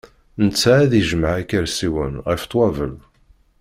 [0.45, 2.93] Netta ad ijmeɛ ikersiyen, ɣef ṭwabel.